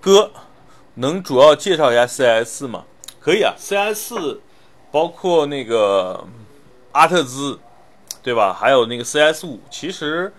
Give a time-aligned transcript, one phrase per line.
[0.00, 0.30] 哥，
[0.94, 2.84] 能主要介绍一下 CS 吗？
[3.20, 4.38] 可以啊，CS
[4.90, 6.26] 包括那个
[6.92, 7.58] 阿特兹，
[8.22, 8.52] 对吧？
[8.52, 10.32] 还有那个 CS 五，其实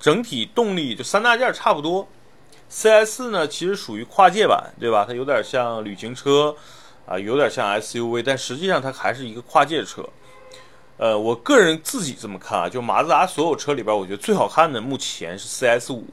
[0.00, 2.08] 整体动力就三大件差不多。
[2.70, 5.04] CS 呢，其实属于跨界版，对吧？
[5.06, 6.56] 它有点像旅行车
[7.04, 10.02] 啊，有点像 SUV，但实际上它还是一个跨界车。
[10.96, 16.06] 呃，我个人自己这么看啊，就马自达所有车里边，我觉得最好看的目前是 CS 五。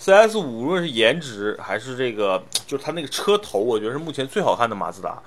[0.00, 5.22] CS 五无论是颜值还是这个，就是它那个车头，我觉得是目前最好看的马自达。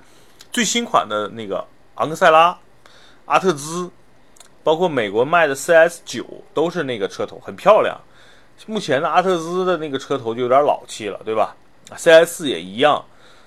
[0.51, 1.63] 最新款的那个
[1.95, 2.57] 昂克赛拉、
[3.25, 3.87] 阿特兹，
[4.63, 6.25] 包括美国卖的 CS 九，
[6.55, 7.95] 都是那个车头，很漂亮。
[8.65, 11.55] 目前的阿特兹的那个车头就有点老气了，对吧
[11.95, 13.05] ？CS 也一样。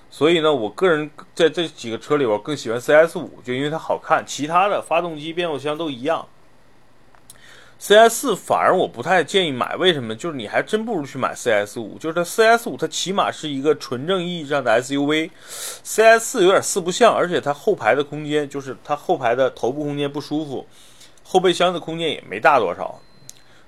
[0.09, 4.23] 所以呢，我个人在这几个车里边更喜欢 CS 五，就因为它好看。
[4.25, 6.25] 其他的发动机、变速箱都一样。
[7.79, 10.15] CS 四反而我不太建议买，为什么？
[10.15, 11.97] 就是你还真不如去买 CS 五。
[11.99, 20.65] 就是它 CS 五，它起码是一个纯正意义上的 SUV，CS 四有点四不像，而且它后排的空间，就是它后排的头部空间不舒服，
[21.23, 22.99] 后备箱的空间也没大多少。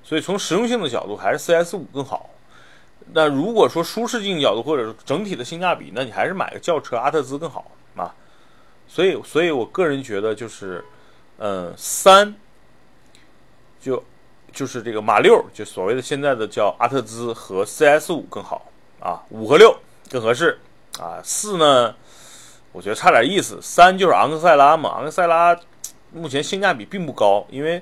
[0.03, 2.31] 所以从实用性的角度，还是 CS 五更好。
[3.13, 8.11] 那如果说舒适性角度，或者整体的性价比，那你还是买个轿车阿特兹更好啊。
[8.87, 10.83] 所以，所以我个人觉得就是，
[11.37, 12.35] 嗯，三。
[13.81, 14.03] 就
[14.51, 19.73] 就是这个马六，就所谓的现在的叫阿特兹和 CS 五更好啊，五和六
[20.09, 20.59] 更合适
[20.99, 21.95] 啊，四呢，
[22.71, 23.59] 我觉得差点意思。
[23.61, 25.57] 三就是昂克赛拉嘛，昂克赛拉
[26.11, 27.81] 目前性价比并不高，因为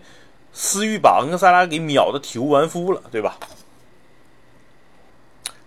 [0.52, 3.38] 思域把昂克赛拉给秒的体无完肤了，对吧？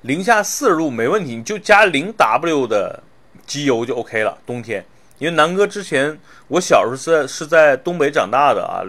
[0.02, 3.02] 零下四十度没问题，你就加零 W 的
[3.46, 4.38] 机油就 OK 了。
[4.46, 4.84] 冬天，
[5.18, 8.84] 因为南哥之前我小时候在是在东北长大的啊。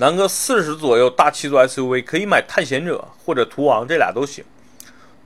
[0.00, 4.44] 南哥四十左右大七座 SUV 可以买探险者或者途昂，这俩都行。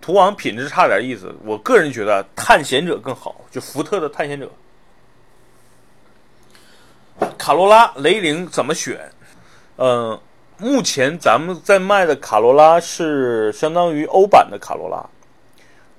[0.00, 4.50] 途昂品质差点意思，我个人觉得探险者更好，就福特的探险者。
[7.36, 9.12] 卡罗拉、雷凌怎么选？
[9.76, 10.18] 嗯，
[10.56, 15.04] 目前咱们在卖的卡罗拉是相当于欧版的卡罗拉，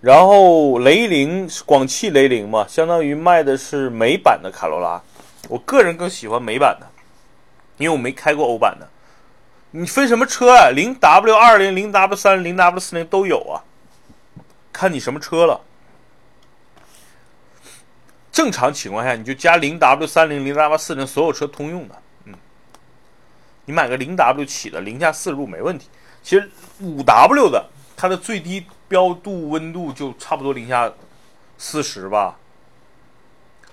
[0.02, 5.00] 然后雷凌是广汽雷凌嘛，相当于卖的是美版的卡罗拉。
[5.48, 6.88] 我个人更喜欢美版的。
[7.78, 8.88] 因为我没开过欧版的，
[9.72, 10.70] 你分什么车啊？
[10.70, 13.64] 零 W 二零、零 W 三零 W 四零都有啊，
[14.72, 15.62] 看你什么车了。
[18.32, 21.96] 正常情况下，你就加零 W 三零、零 W 四零，所有车通用的。
[22.26, 22.34] 嗯，
[23.66, 25.88] 你买个零 W 起的，零下四十度没问题。
[26.24, 30.92] 其实五 W 的，它的最低标度温度就差不多零下
[31.58, 32.38] 四十吧。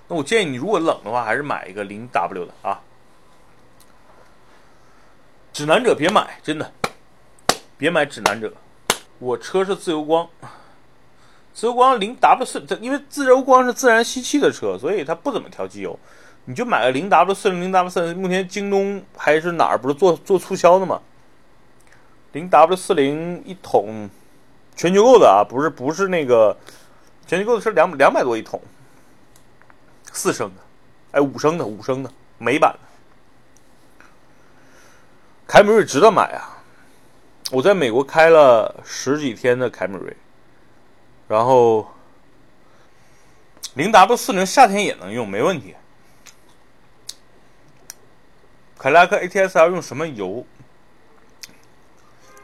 [0.07, 2.79] 那我建议你，如果冷的话，还是买一个零 W 的啊。
[5.53, 6.71] 指南者别买，真的，
[7.77, 8.53] 别买指南者。
[9.19, 10.27] 我车是自由光，
[11.53, 15.99] 自由光零 W 四，因为自由光是自然吸气的车，所以它不怎么调机油。
[16.45, 21.01] 你就买个零 W 四零零 W 四，目前京东还是哪儿不是做做促销的吗？
[22.31, 24.09] 零 W 四零一桶，
[24.75, 26.57] 全球购的啊，不是不是那个
[27.27, 28.59] 全球购的是两两百多一桶，
[30.13, 30.61] 四升的，
[31.11, 32.90] 哎五升的五升的美版的。
[35.51, 36.63] 凯美瑞值得买啊！
[37.51, 40.15] 我在美国开了十几天的凯美瑞，
[41.27, 41.91] 然后
[43.73, 45.75] 零 W 四零夏天也能用，没问题。
[48.79, 50.45] 凯迪拉克 ATS-L 用什么油？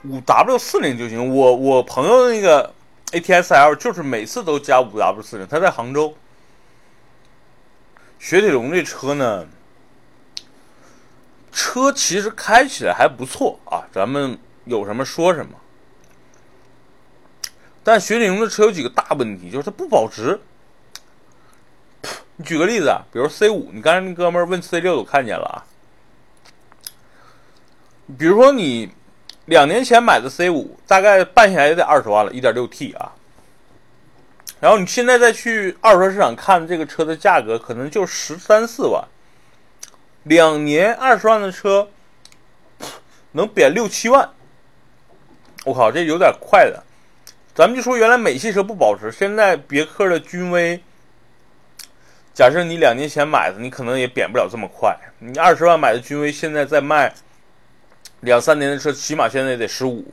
[0.03, 1.33] 五 W 四零就行。
[1.33, 2.73] 我我朋友那个
[3.13, 6.13] ATS-L 就是每次都加五 W 四零，他在杭州。
[8.19, 9.47] 雪铁龙这车呢？
[11.57, 15.53] 车其实开起来还不错啊，咱们有什么说什么。
[17.83, 20.39] 但雪铁龙的车有几个大问题，就是它不保值。
[22.35, 25.65] 你举个例子啊，比如 C 五，你刚才那哥们问 C 六，我看见了啊。
[28.19, 28.91] 比如说你
[29.45, 33.13] 两年前买的 C 五，大概办下来也得二十万了，一点六 T 啊。
[34.59, 39.03] 然后你现在再去二手车市场看这个车的价格，可能就十三四万。
[40.27, 41.89] 两年二十万的车，
[43.31, 44.29] 能贬六七万，
[45.65, 46.83] 我靠，这有点快了。
[47.53, 50.79] 咱们就说原来美系车不保值，现在别克的君威，
[52.33, 54.95] 假设你两年前买的，你可能也贬不了这么快。
[55.19, 57.13] 你二十万买的君威，现在在卖
[58.19, 60.05] 两三年的车，起码现在也得十五。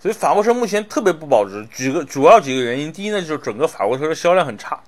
[0.00, 4.82] 所以法国车目前特别不保值，几个主要几个原因，第一呢就是整个法国车的销量很差，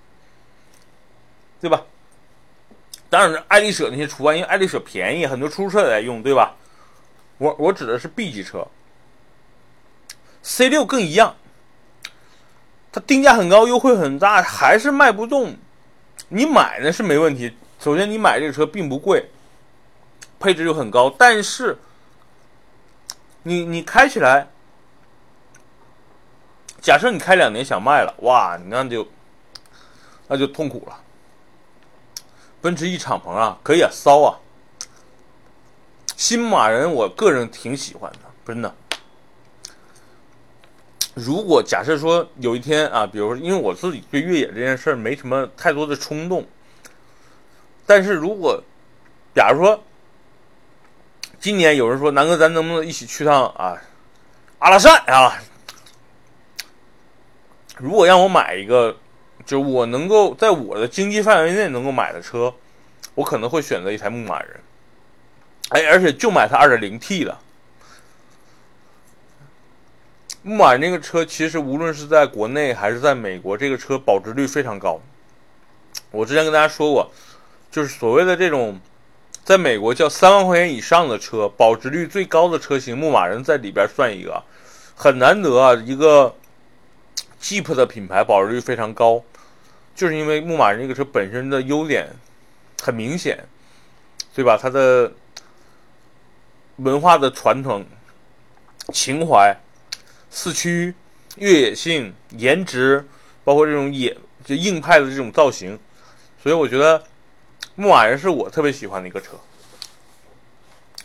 [1.60, 1.84] 对吧？
[3.14, 6.56] 当然爱丽舍那些除外，因为爱丽舍便宜，很多出租车也在用，对吧？
[7.38, 8.66] 我我指的是 B 级车
[10.43, 11.37] C 六更一样，
[12.90, 15.56] 它定价很高，优惠很大，还是卖不动。
[16.28, 19.31] 你买呢是没问题，首先你买这个车并不贵，
[20.40, 21.78] 配置又很高，但是
[23.44, 24.49] 你你开起来，
[26.81, 29.06] 假设你开两年想卖了，哇，那就
[30.26, 31.00] 那就痛苦了。
[32.64, 34.40] 奔驰 E 敞篷啊，可以啊，骚啊。
[36.16, 38.75] 新马人，我个人挺喜欢的，真的。
[41.12, 46.46] 如果假设说有一天啊，比如说，因为我自己对越野这件事儿没什么太多的冲动，
[47.84, 48.64] 但是如果
[49.34, 49.84] 假如说
[51.38, 53.76] 今年有人说南哥，咱能不能一起去趟啊
[54.58, 55.37] 阿拉善啊？
[57.76, 58.96] 如果让我买一个，
[59.44, 62.55] 就我能够在我的经济范围内能够买的车，
[63.14, 64.61] 我可能会选择一台牧马人。
[65.70, 67.38] 哎，而且就买它 2.0T 的。
[70.43, 75.00] 牧马人那个车，其实无论是在国内还是在美国，这个车保值率非常高。
[76.11, 77.11] 我之前跟大家说过，
[77.70, 78.79] 就是所谓的这种，
[79.43, 84.43] 在美国叫三万块钱以上的车，保值率最高的车型，牧马人在里边算一个，
[84.94, 85.73] 很难得啊。
[85.75, 86.35] 一个
[87.41, 89.23] Jeep 的品牌保值率非常高，
[89.94, 92.08] 就是因为牧马人这个车本身的优点
[92.82, 93.44] 很明显，
[94.35, 94.58] 对吧？
[94.61, 95.12] 它的
[96.76, 97.85] 文化的传统、
[98.93, 99.56] 情怀。
[100.37, 100.93] 四驱、
[101.37, 103.06] 越野性、颜值，
[103.44, 105.79] 包括这种野就硬派的这种造型，
[106.43, 107.00] 所以我觉得
[107.76, 109.38] 牧马人是我特别喜欢的一个车。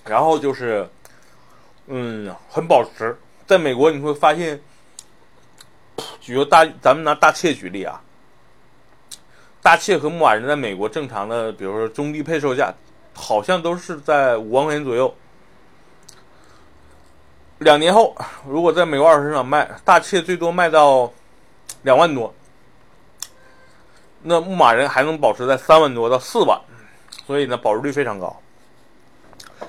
[0.06, 0.90] 然后就是，
[1.86, 3.16] 嗯，很保值。
[3.46, 4.60] 在美国你会发现，
[6.20, 8.02] 举个大，咱们拿大切举例啊，
[9.70, 12.74] 大切和牧马人在美国正常的，比如说中低配售价，
[13.14, 15.14] 好像都是在五万块钱左右。
[17.60, 18.16] 两年后，
[18.48, 21.14] 如果在美国二手市场卖，大切最多卖到
[21.84, 22.34] 两万多，
[24.24, 26.60] 那牧马人还能保持在三万多到四万，
[27.28, 28.42] 所以呢，保值率非常高。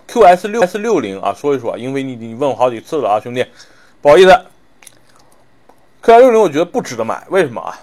[0.08, 3.44] QS 六 S 六零啊，说一说，因为你，你问我好几次了啊，兄弟，
[4.00, 4.30] 不好意思
[6.02, 7.78] ，QS 六零我觉得不值得买，为什么啊？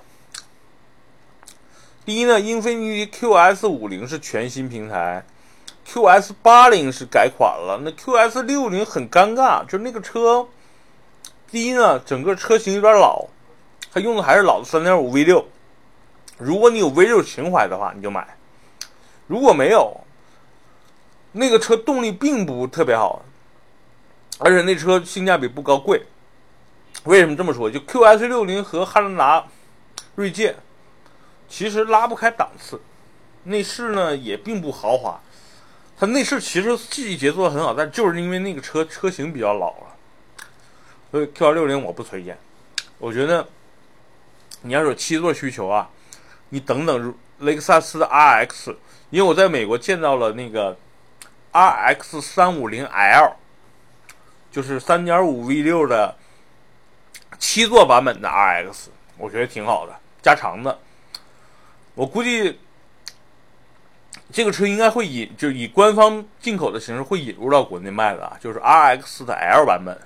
[2.07, 5.25] 第一呢，英菲尼迪 QS 五零是全新平台。
[5.85, 10.47] QS 八零是改款了，那 QS 六零很尴尬，就那个车，
[11.51, 13.25] 第一呢，整个车型有点老，
[13.91, 15.43] 它用的还是老的三点五 V 六。
[16.37, 18.21] 如果你有 V 六情怀的话，你就买；
[19.27, 19.99] 如果没有，
[21.33, 23.21] 那个车动力并不特别好，
[24.39, 26.05] 而且那车性价比不高，贵。
[27.03, 27.69] 为什么这么说？
[27.69, 29.45] 就 QS 六零和汉兰达
[30.15, 30.55] 锐界
[31.49, 32.79] 其实拉不开档次，
[33.43, 35.19] 内饰呢也并不豪华。
[35.99, 39.95] 它内饰其实细节做的很好，但就是因为那个车车型比较老了，
[41.09, 42.37] 所以 Q 二六零我不推荐。
[42.99, 43.47] 我觉得
[44.61, 45.89] 你要有七座需求啊，
[46.49, 48.75] 你等等雷克萨斯的 RX，
[49.09, 50.77] 因为我在美国见到了那个
[51.53, 53.33] RX 三五零 L，
[54.51, 56.15] 就是三点五 V 六的
[57.39, 60.77] 七座版本的 RX，我觉得挺好的，加长的。
[61.97, 62.57] 我估计。
[64.29, 69.97] 这个车应该会引，就以官方进口的形式会引入到国内卖的啊，就是 RX 的 L 版本。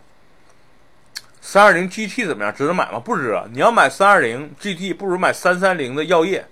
[1.41, 2.53] 三二零 GT 怎么样？
[2.53, 2.99] 值得买吗？
[2.99, 3.41] 不值。
[3.51, 6.45] 你要买三二零 GT，不如买三三零的耀夜。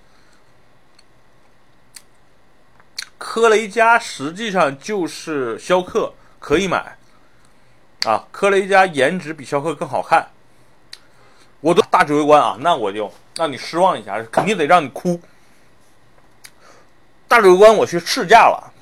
[3.19, 6.97] 科雷嘉实际上就是逍客，可以买。
[8.03, 10.27] 啊，科雷嘉颜值比逍客更好看。
[11.61, 15.17] 我的大指挥官啊，那我就让你失望一下，肯定得让你哭。
[17.25, 18.73] 大指挥官，我去试驾了。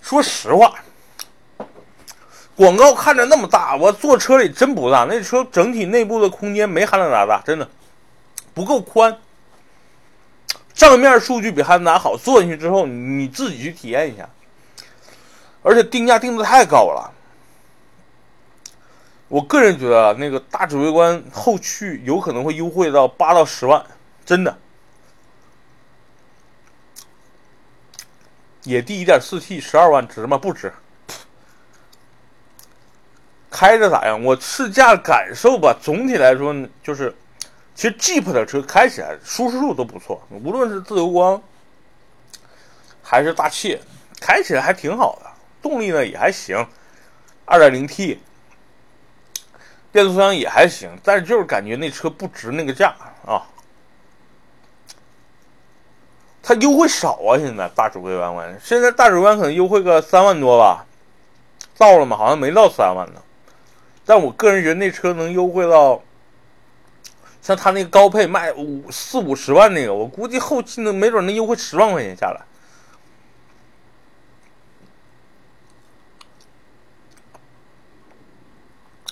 [0.00, 0.74] 说实话，
[2.56, 5.04] 广告看着那么大，我坐车里真不大。
[5.04, 7.68] 那车整体内部的空间没汉兰达大，真的
[8.54, 9.14] 不够宽。
[10.72, 14.26] 账面数据比汉兰达好，坐进去之后你自己去体验一下。
[15.62, 17.12] 而且定价定的太高了，
[19.28, 23.84] 我个人觉得啊那个大指挥官后驱有可能会优惠到八到十万，
[24.24, 24.56] 真的。
[28.62, 30.36] 野地一点四 T 十二万值吗？
[30.36, 30.72] 不值。
[33.50, 34.22] 开着咋样？
[34.22, 37.14] 我试驾感受吧，总体来说就是，
[37.74, 41.42] 其实 Jeep 的车开起来舒适度都不错，无论是自由光
[43.02, 43.80] 还是大气，
[44.20, 45.30] 开起来还挺好的，
[45.62, 46.66] 动力呢也还行，
[47.44, 48.20] 二点零 T，
[49.92, 53.42] 变速箱也还行，但是就是感觉那车不值那个价啊。
[56.42, 57.36] 它优惠少啊！
[57.36, 60.86] 现在大指挥官，现在大指挥官可能优惠个三万多吧，
[61.76, 62.16] 到了吗？
[62.16, 63.20] 好像没到三万呢。
[64.04, 66.00] 但我个人觉得那车能优惠到，
[67.42, 72.40] 像他那个高配卖五四五十万那个，我估计后期能没准能优惠十万块钱下来。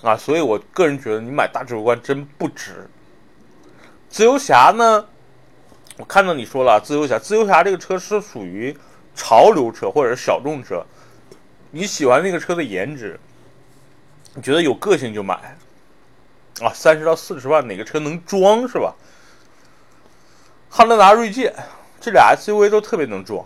[0.05, 2.87] 啊，所以我个人觉得你买大指挥官真不值。
[4.11, 5.07] 自由侠呢，
[5.97, 8.77] 我看到你说了，自由侠，自由侠这个车是属于
[9.15, 10.85] 潮流车或者是小众车，
[11.71, 13.19] 你喜欢那个车的颜值，
[14.35, 15.57] 你觉得有个性就买。
[16.61, 18.95] 啊，三十到四十万哪个车能装是吧？
[20.69, 21.51] 汉兰达、锐界
[21.99, 23.43] 这俩 SUV 都特别能装。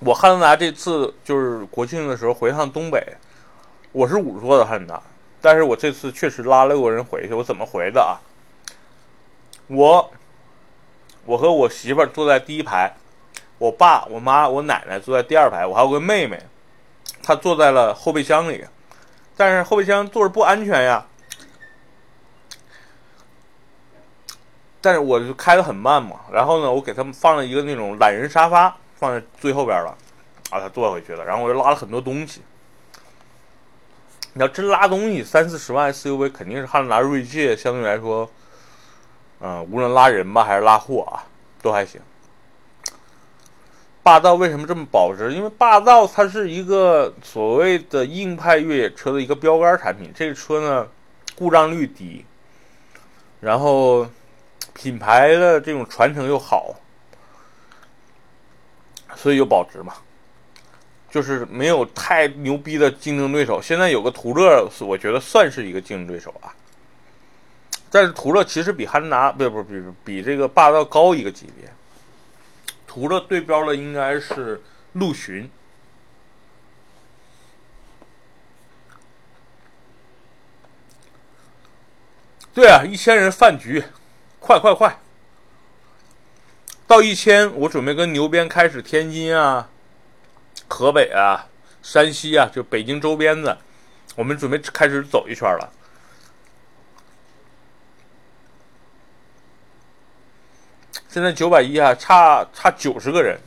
[0.00, 3.06] 我汉兰达这次就是国庆的时候回趟东北。
[3.92, 5.02] 我是五座的汉兰达，
[5.42, 7.34] 但是我这次确实拉了六个人回去。
[7.34, 8.16] 我怎么回的啊？
[9.66, 10.10] 我，
[11.26, 12.96] 我和我媳妇坐在第一排，
[13.58, 16.42] 我爸、我妈、我奶奶坐在第二排，我还有个妹妹，
[17.22, 18.64] 她坐在了后备箱里。
[19.36, 21.06] 但是后备箱坐着不安全呀。
[24.80, 26.20] 但是我就开的很慢嘛。
[26.32, 29.94] 然后呢，我给他们放了一个那种懒人沙发，放在最后边了，
[30.48, 31.22] 啊，他坐回去了。
[31.26, 32.40] 然后我就拉了很多东西。
[34.34, 38.30] 你要真拉东西，三四十万 SUV 肯定是汉兰达、锐界相对来说，
[39.40, 41.24] 嗯，无论拉人吧还是拉货啊，
[41.60, 42.00] 都还行。
[44.02, 45.32] 霸道为什么这么保值？
[45.32, 50.10] 因为霸道它是一个所谓的硬派越野车的一个标杆产品。
[50.14, 50.88] 这个车呢，
[51.36, 52.24] 故障率低，
[53.40, 54.08] 然后
[54.74, 56.74] 品牌的这种传承又好，
[59.14, 59.94] 所以就保值嘛。
[61.12, 63.60] 就是没有太牛逼的竞争对手。
[63.60, 66.48] 现在有个途乐，我觉得算是一个竞争对手啊。
[67.90, 71.70] 但是途乐其实比汉兰达，不不比比这个霸道高一个级别。
[72.86, 74.62] 途乐对标的应该是
[74.94, 75.50] 陆巡。
[82.54, 83.84] 对啊，一千人饭局，
[84.40, 84.98] 快快快！
[86.86, 89.68] 到一千，我准备跟牛鞭开始天津啊。
[90.72, 91.46] 河北啊，
[91.82, 93.58] 山西啊，就北京周边的，
[94.16, 95.70] 我们准备开始走一圈了。
[101.10, 103.38] 现在九百一啊，差差九十个人，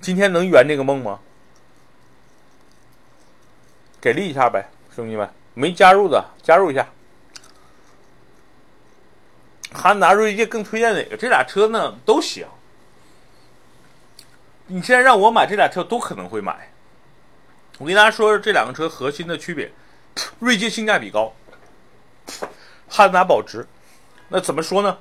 [0.00, 1.20] 今天能圆这个梦吗？
[4.00, 6.88] 给力一下呗，兄弟们，没加入的加入一下。
[9.70, 11.16] 汉达锐界更推荐哪个？
[11.16, 12.46] 这俩车呢都行。
[14.72, 16.70] 你现在让我买这俩车，都可能会买。
[17.76, 19.70] 我跟大家说这两个车核心的区别：
[20.38, 21.34] 锐界性价比高，
[22.88, 23.66] 汉兰达保值。
[24.28, 24.96] 那怎么说呢？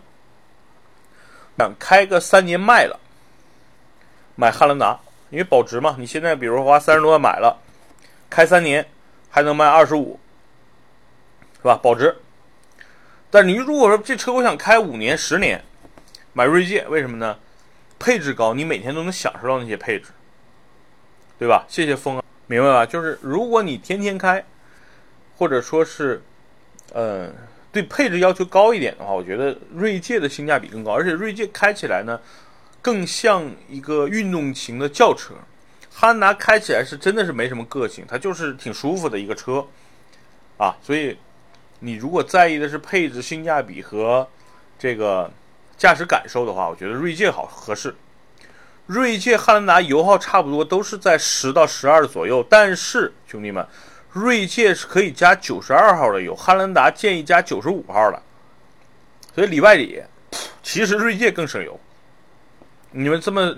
[1.58, 3.00] 想开个三年卖了，
[4.36, 5.00] 买汉兰达，
[5.30, 5.96] 因为保值嘛。
[5.98, 7.62] 你现在比如花三十多万买了，
[8.30, 8.86] 开三年
[9.30, 10.20] 还能卖二十五，
[11.58, 11.80] 是吧？
[11.82, 12.18] 保值。
[13.30, 15.64] 但你如果说这车我想开五年、十年，
[16.34, 17.38] 买锐界，为什么呢？
[18.02, 20.10] 配置高，你每天都能享受到那些配置，
[21.38, 21.64] 对吧？
[21.70, 22.84] 谢谢风啊，明白吧？
[22.84, 24.44] 就是如果你天天开，
[25.38, 26.20] 或者说是，
[26.94, 27.32] 呃，
[27.72, 32.20] 对配置要求高一点的话，我觉得锐界的性价比更高，而且锐界开起来呢，
[32.82, 35.36] 更像一个运动型的轿车。
[35.92, 39.64] 汉兰达开起来是真的是没什么个性，它就是挺舒服的一个车，
[40.58, 41.16] 啊，所以
[41.80, 44.28] 你如果在意的是配置、性价比和
[44.80, 45.32] 这个。
[45.82, 47.96] 驾驶感受的话，我觉得锐界好合适。
[48.86, 52.46] 锐界、汉兰达油耗差不多，都是在十到十二左右。
[52.48, 53.68] 但是兄弟们，
[54.12, 58.22] 锐界是可以加九十二号的油，汉兰达建议加九十五号的。
[59.34, 60.00] 所以里外里，
[60.62, 61.80] 其实锐界更省油。
[62.92, 63.52] 你们这么，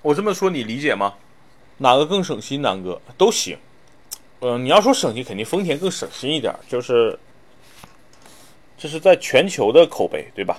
[0.00, 1.12] 我这么说你理解吗？
[1.76, 2.62] 哪个更省心？
[2.62, 3.58] 南哥都行。
[4.40, 7.18] 嗯，你要说省心，肯定丰田更省心一点，就是
[8.78, 10.58] 这是在全球的口碑，对吧？